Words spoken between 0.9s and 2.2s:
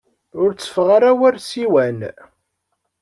ara war ssiwan.